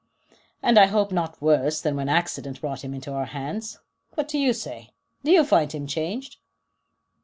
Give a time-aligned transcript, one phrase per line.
[0.63, 3.77] "And I hope not worse than when accident brought him into our hands.
[4.15, 4.89] What do you say?
[5.23, 6.37] Do you find him changed?"